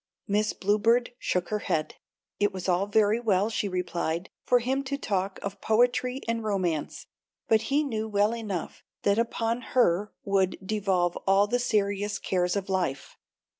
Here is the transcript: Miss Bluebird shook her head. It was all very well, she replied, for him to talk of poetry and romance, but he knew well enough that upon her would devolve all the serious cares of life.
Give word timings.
Miss 0.27 0.53
Bluebird 0.53 1.11
shook 1.19 1.49
her 1.49 1.59
head. 1.59 1.93
It 2.39 2.51
was 2.51 2.67
all 2.67 2.87
very 2.87 3.19
well, 3.19 3.51
she 3.51 3.67
replied, 3.67 4.31
for 4.43 4.57
him 4.57 4.83
to 4.85 4.97
talk 4.97 5.37
of 5.43 5.61
poetry 5.61 6.21
and 6.27 6.43
romance, 6.43 7.05
but 7.47 7.61
he 7.69 7.83
knew 7.83 8.07
well 8.07 8.33
enough 8.35 8.83
that 9.03 9.19
upon 9.19 9.61
her 9.77 10.11
would 10.23 10.57
devolve 10.65 11.15
all 11.27 11.45
the 11.45 11.59
serious 11.59 12.17
cares 12.17 12.55
of 12.55 12.67
life. 12.67 13.15